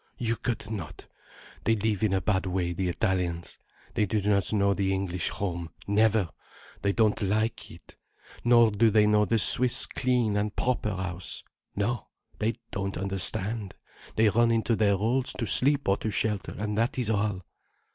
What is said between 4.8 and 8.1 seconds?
English home—never. They don't like it.